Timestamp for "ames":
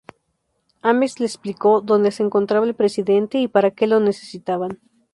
0.81-1.19